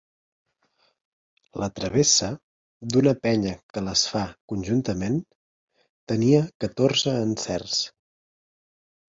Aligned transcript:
La 1.63 1.67
travessa, 1.79 2.29
d’una 2.95 3.13
penya 3.27 3.53
que 3.75 3.85
les 3.89 4.07
fa 4.13 4.23
conjuntament, 4.53 5.21
tenia 6.13 6.43
catorze 6.67 7.15
encerts. 7.29 7.79